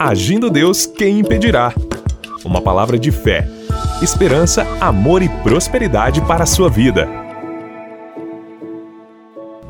[0.00, 1.74] Agindo Deus, quem impedirá?
[2.44, 3.48] Uma palavra de fé,
[4.00, 7.08] esperança, amor e prosperidade para a sua vida.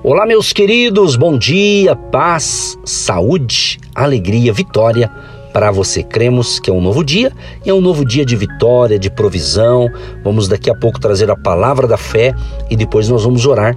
[0.03, 5.11] Olá, meus queridos, bom dia, paz, saúde, alegria, vitória
[5.51, 6.03] para você.
[6.03, 7.33] Cremos que é um novo dia
[7.65, 9.89] e é um novo dia de vitória, de provisão.
[10.23, 12.35] Vamos daqui a pouco trazer a palavra da fé
[12.69, 13.75] e depois nós vamos orar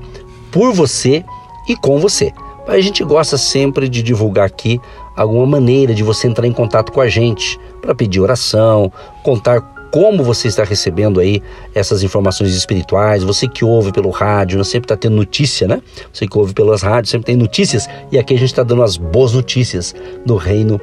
[0.52, 1.24] por você
[1.70, 2.34] e com você.
[2.72, 4.80] A gente gosta sempre de divulgar aqui
[5.14, 8.90] alguma maneira de você entrar em contato com a gente para pedir oração,
[9.24, 9.60] contar
[9.92, 11.44] como você está recebendo aí
[11.76, 13.26] essas informações espirituais.
[13.26, 15.82] Você que ouve pelo rádio, não sempre está tendo notícia, né?
[16.14, 18.96] Você que ouve pelas rádios sempre tem notícias e aqui a gente está dando as
[18.96, 19.94] boas notícias
[20.26, 20.80] do reino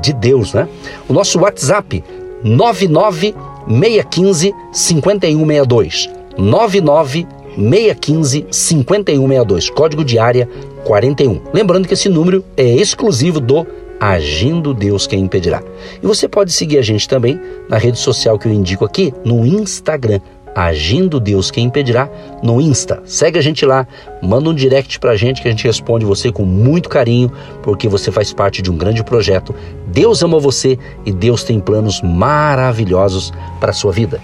[0.00, 0.68] de Deus, né?
[1.08, 2.04] O nosso WhatsApp
[2.44, 10.48] 99615 5162 99 615 5162, código de área
[10.84, 11.40] 41.
[11.52, 13.66] Lembrando que esse número é exclusivo do
[14.00, 15.62] Agindo Deus Quem Impedirá.
[16.02, 19.46] E você pode seguir a gente também na rede social que eu indico aqui, no
[19.46, 20.20] Instagram,
[20.54, 22.10] Agindo Deus Quem Impedirá,
[22.42, 23.00] no Insta.
[23.06, 23.86] Segue a gente lá,
[24.20, 27.30] manda um direct pra gente que a gente responde você com muito carinho,
[27.62, 29.54] porque você faz parte de um grande projeto.
[29.86, 34.20] Deus ama você e Deus tem planos maravilhosos para sua vida.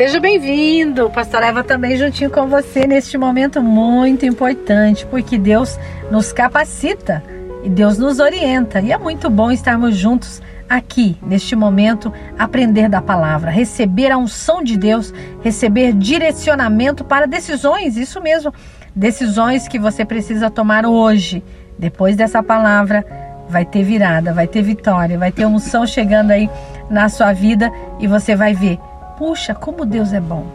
[0.00, 5.78] Seja bem-vindo, Pastor Eva também juntinho com você neste momento muito importante, porque Deus
[6.10, 7.22] nos capacita
[7.62, 8.80] e Deus nos orienta.
[8.80, 14.64] E é muito bom estarmos juntos aqui, neste momento, aprender da palavra, receber a unção
[14.64, 18.54] de Deus, receber direcionamento para decisões, isso mesmo,
[18.96, 21.44] decisões que você precisa tomar hoje.
[21.78, 23.04] Depois dessa palavra,
[23.50, 26.48] vai ter virada, vai ter vitória, vai ter unção chegando aí
[26.88, 28.78] na sua vida e você vai ver
[29.20, 30.46] Puxa, como Deus é bom,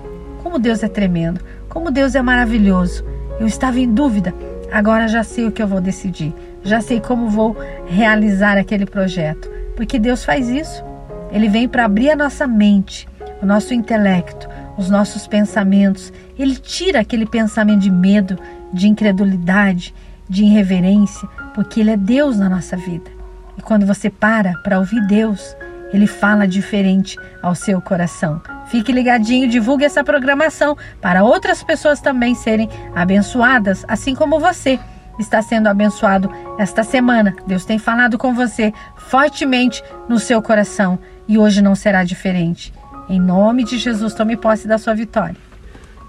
[0.41, 3.05] como Deus é tremendo, como Deus é maravilhoso.
[3.39, 4.33] Eu estava em dúvida,
[4.71, 7.55] agora já sei o que eu vou decidir, já sei como vou
[7.86, 10.83] realizar aquele projeto, porque Deus faz isso.
[11.31, 13.08] Ele vem para abrir a nossa mente,
[13.39, 14.49] o nosso intelecto,
[14.80, 16.11] os nossos pensamentos.
[16.36, 18.36] Ele tira aquele pensamento de medo,
[18.73, 19.93] de incredulidade,
[20.27, 23.11] de irreverência, porque Ele é Deus na nossa vida.
[23.59, 25.55] E quando você para para ouvir Deus,
[25.93, 28.42] Ele fala diferente ao seu coração.
[28.65, 34.80] Fique ligadinho, divulgue essa programação para outras pessoas também serem abençoadas, assim como você
[35.20, 37.36] está sendo abençoado esta semana.
[37.45, 42.73] Deus tem falado com você fortemente no seu coração e hoje não será diferente.
[43.08, 45.36] Em nome de Jesus, tome posse da sua vitória.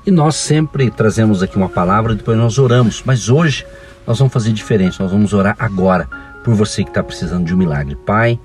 [0.06, 3.67] E nós sempre trazemos aqui uma palavra e depois nós oramos, mas hoje
[4.06, 6.09] nós vamos fazer diferente, nós vamos orar agora
[6.44, 7.97] por você que está precisando de um milagre.
[7.97, 8.38] Pai,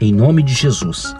[0.00, 1.14] em nome de Jesus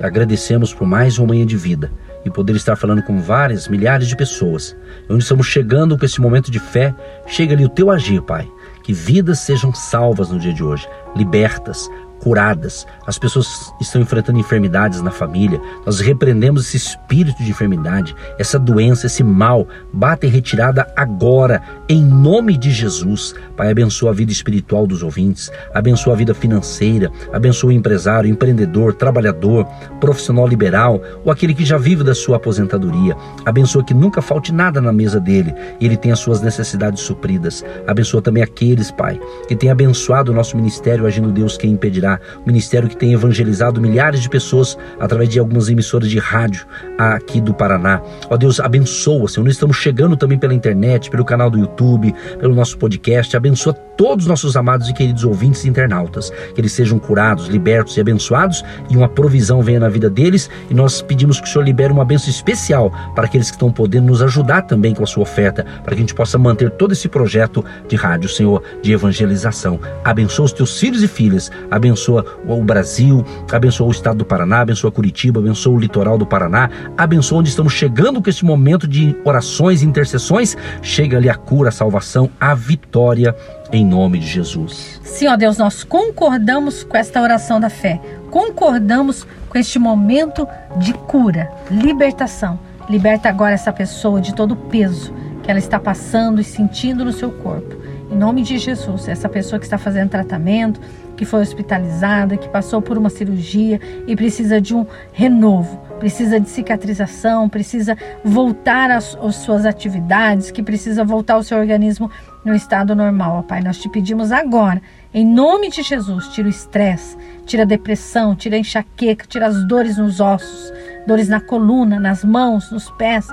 [0.00, 1.90] Agradecemos por mais uma manhã de vida
[2.24, 4.76] e poder estar falando com várias, milhares de pessoas.
[5.08, 6.94] Onde estamos chegando com esse momento de fé,
[7.26, 8.48] chega ali o teu agir, Pai.
[8.82, 11.88] Que vidas sejam salvas no dia de hoje, libertas,
[12.24, 15.60] curadas, as pessoas estão enfrentando enfermidades na família.
[15.84, 19.68] Nós repreendemos esse espírito de enfermidade, essa doença, esse mal.
[19.92, 23.34] Bata em retirada agora, em nome de Jesus.
[23.54, 28.94] Pai, abençoa a vida espiritual dos ouvintes, abençoa a vida financeira, abençoa o empresário, empreendedor,
[28.94, 29.66] trabalhador,
[30.00, 33.14] profissional liberal ou aquele que já vive da sua aposentadoria.
[33.44, 37.62] Abençoa que nunca falte nada na mesa dele e ele tenha suas necessidades supridas.
[37.86, 42.13] Abençoa também aqueles, Pai, que tem abençoado o nosso ministério, agindo Deus quem impedirá
[42.44, 46.66] o ministério que tem evangelizado milhares de pessoas através de algumas emissoras de rádio
[46.98, 48.00] aqui do Paraná.
[48.30, 49.44] Ó Deus, abençoa, Senhor.
[49.44, 53.36] Nós estamos chegando também pela internet, pelo canal do YouTube, pelo nosso podcast.
[53.36, 56.30] Abençoa todos os nossos amados e queridos ouvintes e internautas.
[56.54, 60.50] Que eles sejam curados, libertos e abençoados e uma provisão venha na vida deles.
[60.70, 64.06] E nós pedimos que o Senhor libere uma bênção especial para aqueles que estão podendo
[64.06, 67.08] nos ajudar também com a sua oferta, para que a gente possa manter todo esse
[67.08, 69.80] projeto de rádio, Senhor, de evangelização.
[70.04, 74.60] Abençoa os teus filhos e filhas, abençoa abençoa o Brasil, abençoa o estado do Paraná,
[74.60, 79.16] abençoa Curitiba, abençoa o litoral do Paraná, abençoa onde estamos chegando com esse momento de
[79.24, 80.56] orações e intercessões.
[80.82, 83.34] Chega ali a cura, a salvação, a vitória
[83.72, 85.00] em nome de Jesus.
[85.02, 90.46] Sim, ó Deus, nós concordamos com esta oração da fé, concordamos com este momento
[90.76, 92.58] de cura, libertação.
[92.88, 95.12] Liberta agora essa pessoa de todo o peso
[95.42, 97.83] que ela está passando e sentindo no seu corpo.
[98.14, 100.80] Em nome de Jesus, essa pessoa que está fazendo tratamento,
[101.16, 106.48] que foi hospitalizada, que passou por uma cirurgia e precisa de um renovo, precisa de
[106.48, 112.08] cicatrização, precisa voltar às, às suas atividades, que precisa voltar o seu organismo
[112.44, 113.38] no estado normal.
[113.38, 114.80] Ó Pai, nós te pedimos agora,
[115.12, 119.66] em nome de Jesus, tira o estresse, tira a depressão, tira a enxaqueca, tira as
[119.66, 120.72] dores nos ossos,
[121.04, 123.26] dores na coluna, nas mãos, nos pés,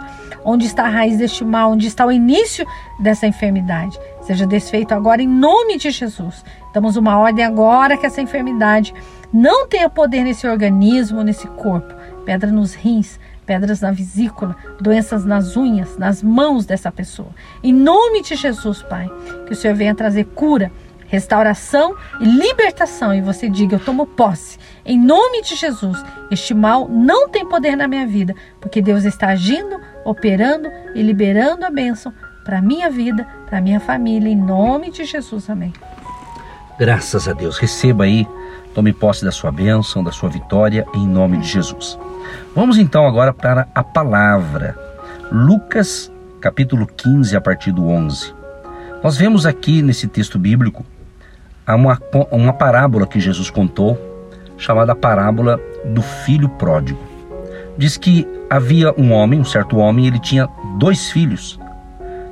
[0.43, 2.65] onde está a raiz deste mal, onde está o início
[2.99, 3.97] dessa enfermidade.
[4.31, 6.45] Seja desfeito agora em nome de Jesus.
[6.73, 8.93] Damos uma ordem agora que essa enfermidade
[9.31, 11.93] não tenha poder nesse organismo, nesse corpo.
[12.23, 17.27] Pedra nos rins, pedras na vesícula, doenças nas unhas, nas mãos dessa pessoa.
[17.61, 19.09] Em nome de Jesus, Pai,
[19.47, 20.71] que o Senhor venha trazer cura,
[21.07, 23.13] restauração e libertação.
[23.13, 24.57] E você diga: Eu tomo posse.
[24.85, 26.01] Em nome de Jesus,
[26.31, 31.65] este mal não tem poder na minha vida, porque Deus está agindo, operando e liberando
[31.65, 34.29] a bênção para minha vida, para minha família.
[34.29, 35.73] Em nome de Jesus, amém.
[36.79, 37.57] Graças a Deus.
[37.57, 38.27] Receba aí,
[38.73, 41.97] tome posse da sua bênção, da sua vitória, em nome de Jesus.
[42.55, 44.77] Vamos então agora para a palavra.
[45.31, 48.33] Lucas, capítulo 15, a partir do 11.
[49.03, 50.85] Nós vemos aqui nesse texto bíblico
[51.67, 51.99] uma,
[52.31, 53.97] uma parábola que Jesus contou,
[54.57, 56.99] chamada parábola do filho pródigo.
[57.77, 60.47] Diz que havia um homem, um certo homem, ele tinha
[60.77, 61.59] dois filhos.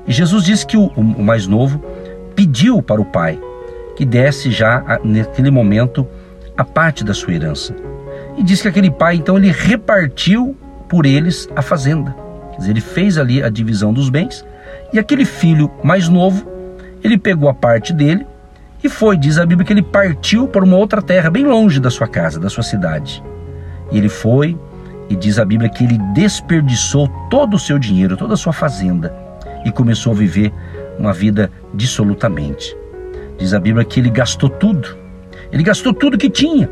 [0.09, 1.79] E Jesus disse que o, o mais novo
[2.35, 3.39] pediu para o pai
[3.95, 6.07] que desse já naquele momento
[6.57, 7.75] a parte da sua herança.
[8.37, 10.55] E diz que aquele pai então ele repartiu
[10.87, 12.15] por eles a fazenda.
[12.51, 14.45] Quer dizer, ele fez ali a divisão dos bens
[14.93, 16.49] e aquele filho mais novo,
[17.03, 18.25] ele pegou a parte dele
[18.81, 21.91] e foi, diz a Bíblia, que ele partiu para uma outra terra, bem longe da
[21.91, 23.21] sua casa, da sua cidade.
[23.91, 24.57] E ele foi,
[25.09, 29.13] e diz a Bíblia que ele desperdiçou todo o seu dinheiro, toda a sua fazenda,
[29.65, 30.53] e começou a viver
[30.97, 32.75] uma vida dissolutamente.
[33.37, 34.97] Diz a Bíblia que ele gastou tudo.
[35.51, 36.69] Ele gastou tudo que tinha.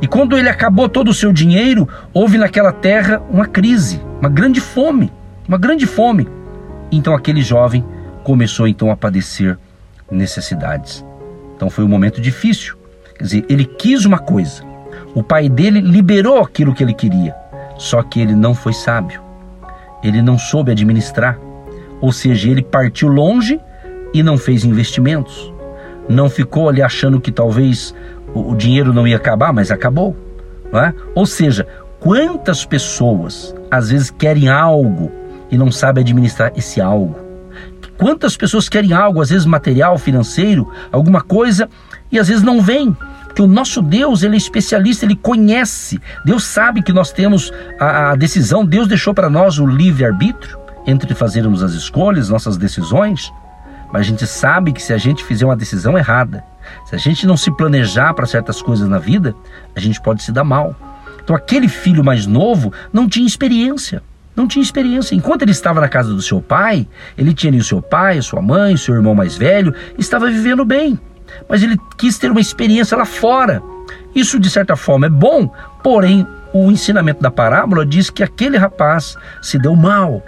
[0.00, 4.60] E quando ele acabou todo o seu dinheiro, houve naquela terra uma crise, uma grande
[4.60, 5.12] fome,
[5.46, 6.28] uma grande fome.
[6.90, 7.84] Então aquele jovem
[8.24, 9.58] começou então a padecer
[10.10, 11.04] necessidades.
[11.54, 12.76] Então foi um momento difícil.
[13.16, 14.62] Quer dizer, ele quis uma coisa.
[15.14, 17.34] O pai dele liberou aquilo que ele queria.
[17.76, 19.20] Só que ele não foi sábio.
[20.02, 21.38] Ele não soube administrar.
[22.00, 23.60] Ou seja, ele partiu longe
[24.12, 25.52] e não fez investimentos.
[26.08, 27.94] Não ficou ali achando que talvez
[28.34, 30.16] o dinheiro não ia acabar, mas acabou.
[30.72, 30.92] É?
[31.14, 31.66] Ou seja,
[31.98, 35.10] quantas pessoas às vezes querem algo
[35.50, 37.16] e não sabem administrar esse algo?
[37.98, 41.68] Quantas pessoas querem algo, às vezes material, financeiro, alguma coisa,
[42.10, 42.96] e às vezes não vem?
[43.26, 46.00] Porque o nosso Deus, ele é especialista, ele conhece.
[46.24, 50.58] Deus sabe que nós temos a, a decisão, Deus deixou para nós o livre-arbítrio
[50.90, 53.32] entre fazermos as escolhas, nossas decisões.
[53.92, 56.44] Mas a gente sabe que se a gente fizer uma decisão errada,
[56.86, 59.34] se a gente não se planejar para certas coisas na vida,
[59.74, 60.74] a gente pode se dar mal.
[61.22, 64.02] Então aquele filho mais novo não tinha experiência
[64.40, 65.14] não tinha experiência.
[65.14, 68.22] Enquanto ele estava na casa do seu pai, ele tinha ali o seu pai, a
[68.22, 70.98] sua mãe, o seu irmão mais velho, estava vivendo bem.
[71.48, 73.62] Mas ele quis ter uma experiência lá fora.
[74.14, 75.52] Isso, de certa forma, é bom,
[75.82, 80.22] porém, o ensinamento da parábola diz que aquele rapaz se deu mal.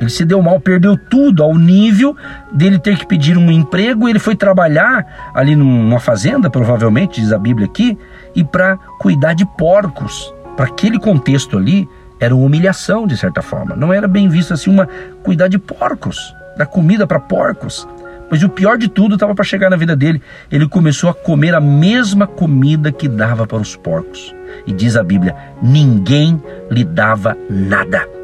[0.00, 2.16] Ele se deu mal, perdeu tudo ao nível
[2.52, 4.08] dele ter que pedir um emprego.
[4.08, 7.96] Ele foi trabalhar ali numa fazenda, provavelmente, diz a Bíblia aqui,
[8.34, 10.34] e para cuidar de porcos.
[10.56, 11.88] Para aquele contexto ali,
[12.20, 13.76] era uma humilhação de certa forma.
[13.76, 14.88] Não era bem visto assim uma
[15.22, 17.86] cuidar de porcos, da comida para porcos.
[18.30, 20.22] Mas o pior de tudo estava para chegar na vida dele.
[20.50, 24.34] Ele começou a comer a mesma comida que dava para os porcos.
[24.66, 28.23] E diz a Bíblia: ninguém lhe dava nada.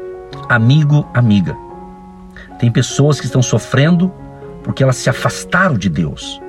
[0.51, 1.55] Amigo, amiga,
[2.59, 4.13] tem pessoas que estão sofrendo
[4.65, 6.41] porque elas se afastaram de Deus.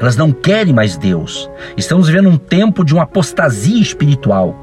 [0.00, 1.50] Elas não querem mais Deus.
[1.76, 4.56] Estamos vivendo um tempo de uma apostasia espiritual.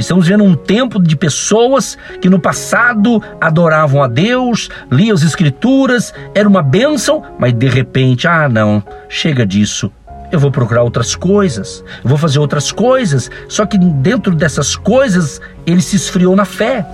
[0.00, 6.12] Estamos vendo um tempo de pessoas que no passado adoravam a Deus, liam as Escrituras,
[6.34, 9.92] era uma bênção, mas de repente, ah, não, chega disso.
[10.32, 13.30] Eu vou procurar outras coisas, eu vou fazer outras coisas.
[13.48, 16.84] Só que dentro dessas coisas, ele se esfriou na fé,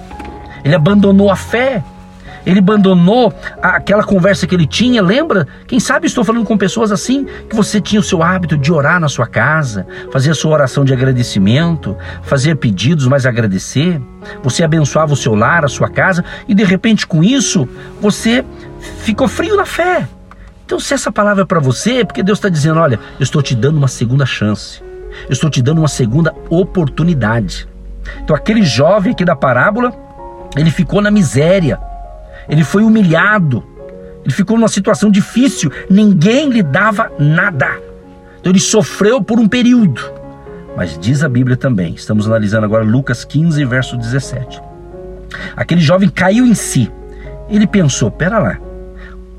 [0.64, 1.82] ele abandonou a fé,
[2.44, 5.46] ele abandonou aquela conversa que ele tinha, lembra?
[5.66, 8.98] Quem sabe estou falando com pessoas assim, que você tinha o seu hábito de orar
[8.98, 14.00] na sua casa, fazer a sua oração de agradecimento, fazer pedidos, mas agradecer.
[14.42, 17.68] Você abençoava o seu lar, a sua casa, e de repente com isso
[18.00, 18.44] você
[19.00, 20.08] ficou frio na fé.
[20.64, 23.42] Então, se essa palavra é para você, é porque Deus está dizendo: olha, eu estou
[23.42, 24.80] te dando uma segunda chance,
[25.24, 27.68] eu estou te dando uma segunda oportunidade.
[28.22, 29.92] Então, aquele jovem aqui da parábola,
[30.56, 31.80] ele ficou na miséria,
[32.48, 33.64] ele foi humilhado,
[34.24, 37.78] ele ficou numa situação difícil, ninguém lhe dava nada.
[38.40, 40.02] Então ele sofreu por um período.
[40.76, 44.60] Mas diz a Bíblia também, estamos analisando agora Lucas 15, verso 17.
[45.56, 46.90] Aquele jovem caiu em si.
[47.48, 48.58] Ele pensou: pera lá,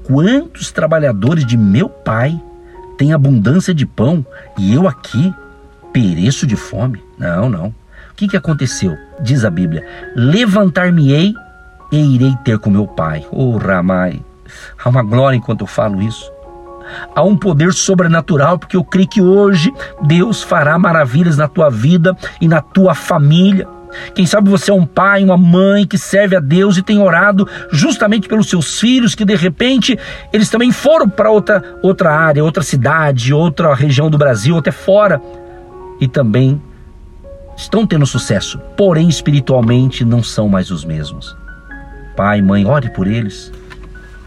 [0.03, 2.39] quantos trabalhadores de meu pai
[2.97, 4.25] têm abundância de pão
[4.57, 5.33] e eu aqui
[5.91, 7.03] pereço de fome?
[7.17, 7.73] Não, não.
[8.21, 8.95] Que, que aconteceu?
[9.19, 9.83] Diz a Bíblia:
[10.15, 11.33] levantar-me-ei
[11.91, 13.25] e irei ter com meu pai.
[13.31, 14.21] Oh, Ramai,
[14.77, 16.31] há uma glória enquanto eu falo isso.
[17.15, 19.73] há um poder sobrenatural, porque eu creio que hoje
[20.03, 23.67] Deus fará maravilhas na tua vida e na tua família.
[24.13, 27.49] Quem sabe você é um pai, uma mãe que serve a Deus e tem orado
[27.71, 29.97] justamente pelos seus filhos, que de repente
[30.31, 35.19] eles também foram para outra, outra área, outra cidade, outra região do Brasil, até fora,
[35.99, 36.61] e também
[37.61, 41.35] estão tendo sucesso, porém espiritualmente não são mais os mesmos.
[42.15, 43.51] Pai, mãe, ore por eles.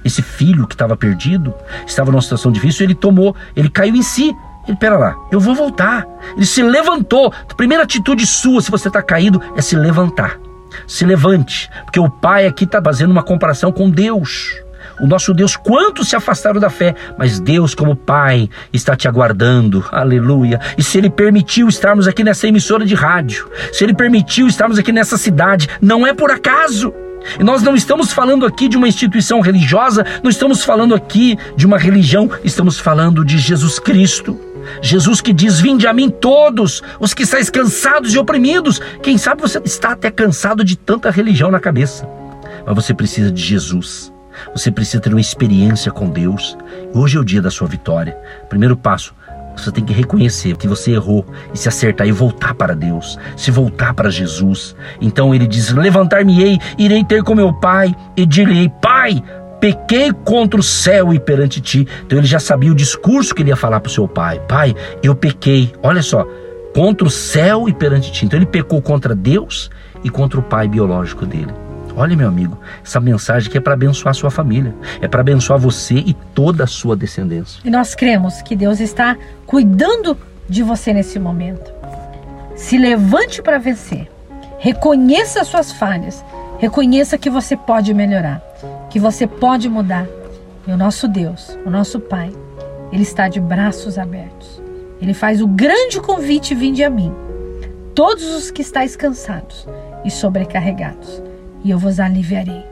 [0.04, 1.52] Esse filho que estava perdido,
[1.86, 4.34] estava numa situação difícil, ele tomou, ele caiu em si.
[4.66, 6.06] Ele, pera lá, eu vou voltar.
[6.36, 7.32] Ele se levantou.
[7.50, 10.38] A primeira atitude sua, se você está caído, é se levantar.
[10.86, 14.63] Se levante, porque o pai aqui está fazendo uma comparação com Deus.
[15.00, 19.84] O nosso Deus, quantos se afastaram da fé, mas Deus, como Pai, está te aguardando.
[19.90, 20.60] Aleluia.
[20.78, 24.92] E se Ele permitiu estarmos aqui nessa emissora de rádio, se Ele permitiu estarmos aqui
[24.92, 26.92] nessa cidade, não é por acaso.
[27.38, 31.66] E nós não estamos falando aqui de uma instituição religiosa, não estamos falando aqui de
[31.66, 34.38] uma religião, estamos falando de Jesus Cristo.
[34.80, 38.80] Jesus que diz: Vinde a mim todos os que estáis cansados e oprimidos.
[39.02, 42.08] Quem sabe você está até cansado de tanta religião na cabeça,
[42.66, 44.13] mas você precisa de Jesus.
[44.52, 46.56] Você precisa ter uma experiência com Deus.
[46.92, 48.16] Hoje é o dia da sua vitória.
[48.48, 49.14] Primeiro passo,
[49.56, 53.50] você tem que reconhecer que você errou e se acertar e voltar para Deus, se
[53.50, 54.74] voltar para Jesus.
[55.00, 59.22] Então ele diz: Levantar-me-ei, irei ter com meu pai e direi: Pai,
[59.60, 61.86] pequei contra o céu e perante ti.
[62.04, 64.74] Então ele já sabia o discurso que ele ia falar para o seu pai: Pai,
[65.02, 66.26] eu pequei, olha só,
[66.74, 68.26] contra o céu e perante ti.
[68.26, 69.70] Então ele pecou contra Deus
[70.02, 71.63] e contra o pai biológico dele.
[71.96, 75.94] Olha, meu amigo, essa mensagem que é para abençoar sua família, é para abençoar você
[75.94, 77.60] e toda a sua descendência.
[77.64, 81.72] E nós cremos que Deus está cuidando de você nesse momento.
[82.56, 84.10] Se levante para vencer.
[84.58, 86.24] Reconheça as suas falhas.
[86.58, 88.40] Reconheça que você pode melhorar,
[88.90, 90.06] que você pode mudar.
[90.66, 92.32] E o nosso Deus, o nosso Pai,
[92.90, 94.60] ele está de braços abertos.
[95.00, 97.12] Ele faz o grande convite: vinde a mim,
[97.94, 99.66] todos os que estáis cansados
[100.04, 101.22] e sobrecarregados
[101.64, 102.64] e eu vos aliviarei.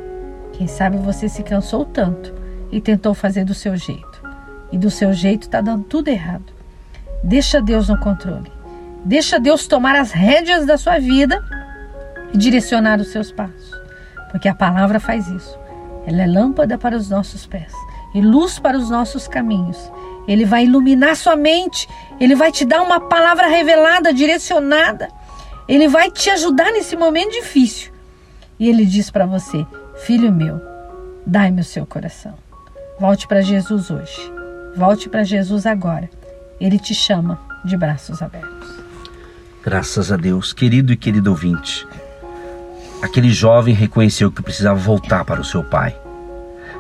[0.52, 2.32] Quem sabe você se cansou tanto
[2.70, 4.22] e tentou fazer do seu jeito.
[4.70, 6.52] E do seu jeito está dando tudo errado.
[7.24, 8.52] Deixa Deus no controle.
[9.04, 11.42] Deixa Deus tomar as rédeas da sua vida
[12.32, 13.72] e direcionar os seus passos.
[14.30, 15.58] Porque a palavra faz isso.
[16.06, 17.72] Ela é lâmpada para os nossos pés
[18.14, 19.90] e luz para os nossos caminhos.
[20.28, 21.88] Ele vai iluminar sua mente,
[22.20, 25.08] ele vai te dar uma palavra revelada, direcionada.
[25.68, 27.91] Ele vai te ajudar nesse momento difícil.
[28.62, 29.66] E ele diz para você:
[30.06, 30.60] Filho meu,
[31.26, 32.34] dai-me o seu coração.
[32.96, 34.32] Volte para Jesus hoje.
[34.76, 36.08] Volte para Jesus agora.
[36.60, 38.68] Ele te chama de braços abertos.
[39.64, 41.84] Graças a Deus, querido e querido ouvinte.
[43.02, 45.96] Aquele jovem reconheceu que precisava voltar para o seu pai.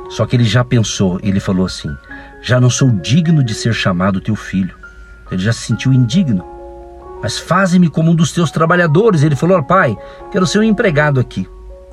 [0.08, 1.92] Só que ele já pensou, ele falou assim:
[2.40, 4.76] Já não sou digno de ser chamado teu filho.
[5.32, 6.46] Ele já se sentiu indigno.
[7.20, 9.24] Mas faze-me como um dos teus trabalhadores.
[9.24, 9.96] Ele falou: Pai,
[10.30, 11.44] quero ser um empregado aqui.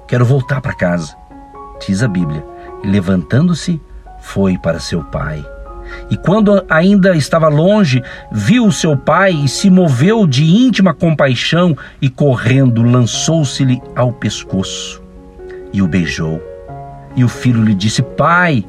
[0.09, 1.15] Quero voltar para casa.
[1.85, 2.43] Diz a Bíblia.
[2.83, 3.79] E levantando-se,
[4.19, 5.45] foi para seu pai.
[6.09, 8.01] E quando ainda estava longe,
[8.31, 14.99] viu seu pai e se moveu de íntima compaixão e correndo lançou-se-lhe ao pescoço
[15.71, 16.41] e o beijou.
[17.15, 18.65] E o filho lhe disse: Pai,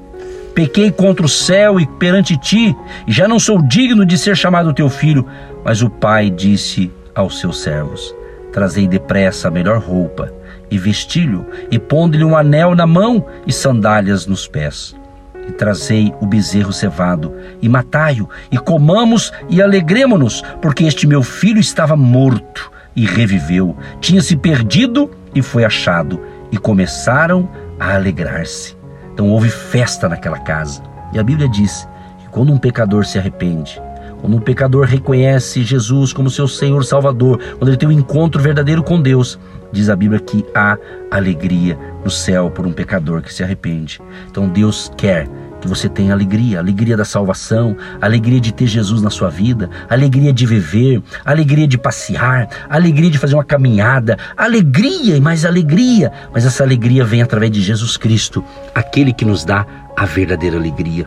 [0.54, 4.74] pequei contra o céu e perante ti, e já não sou digno de ser chamado
[4.74, 5.26] teu filho.
[5.64, 8.14] Mas o pai disse aos seus servos:
[8.52, 10.39] Trazei depressa a melhor roupa
[10.70, 14.94] e vestilho, e pondo-lhe um anel na mão e sandálias nos pés.
[15.48, 21.58] E trazei o bezerro cevado, e matai-o, e comamos e alegremo-nos, porque este meu filho
[21.58, 26.20] estava morto e reviveu, tinha se perdido e foi achado,
[26.52, 27.48] e começaram
[27.78, 28.76] a alegrar-se.
[29.12, 30.82] Então houve festa naquela casa.
[31.12, 33.80] E a Bíblia diz que quando um pecador se arrepende,
[34.20, 38.82] quando um pecador reconhece Jesus como seu Senhor Salvador, quando ele tem um encontro verdadeiro
[38.82, 39.38] com Deus,
[39.72, 40.76] diz a Bíblia que há
[41.10, 44.00] alegria no céu por um pecador que se arrepende.
[44.30, 45.28] Então Deus quer
[45.60, 50.32] que você tenha alegria, alegria da salvação, alegria de ter Jesus na sua vida, alegria
[50.32, 56.10] de viver, alegria de passear, alegria de fazer uma caminhada, alegria e mais alegria.
[56.32, 58.42] Mas essa alegria vem através de Jesus Cristo,
[58.74, 61.06] aquele que nos dá a verdadeira alegria.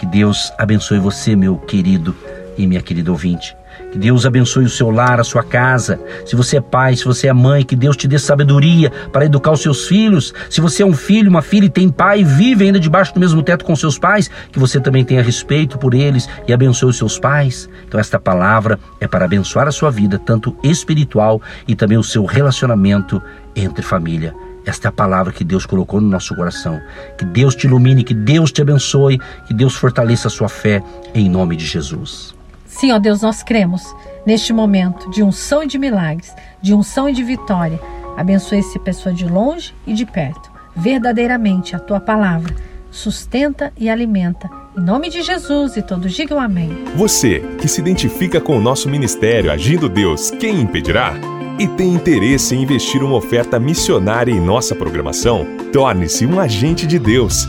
[0.00, 2.14] Que Deus abençoe você, meu querido
[2.56, 3.56] e minha querida ouvinte.
[3.92, 6.00] Que Deus abençoe o seu lar, a sua casa.
[6.24, 9.52] Se você é pai, se você é mãe, que Deus te dê sabedoria para educar
[9.52, 10.34] os seus filhos.
[10.50, 13.20] Se você é um filho, uma filha e tem pai e vive ainda debaixo do
[13.20, 16.96] mesmo teto com seus pais, que você também tenha respeito por eles e abençoe os
[16.96, 17.68] seus pais.
[17.86, 22.24] Então, esta palavra é para abençoar a sua vida, tanto espiritual e também o seu
[22.24, 23.22] relacionamento
[23.54, 24.34] entre família.
[24.64, 26.80] Esta é a palavra que Deus colocou no nosso coração.
[27.16, 30.82] Que Deus te ilumine, que Deus te abençoe, que Deus fortaleça a sua fé
[31.14, 32.35] em nome de Jesus.
[32.78, 37.12] Sim, ó Deus, nós cremos neste momento de unção e de milagres, de unção e
[37.14, 37.80] de vitória.
[38.18, 40.50] Abençoe esse pessoa de longe e de perto.
[40.76, 42.54] Verdadeiramente a tua palavra
[42.90, 44.50] sustenta e alimenta.
[44.76, 46.70] Em nome de Jesus e todos digam amém.
[46.94, 51.14] Você que se identifica com o nosso ministério Agindo Deus, quem impedirá?
[51.58, 55.46] E tem interesse em investir uma oferta missionária em nossa programação?
[55.72, 57.48] Torne-se um agente de Deus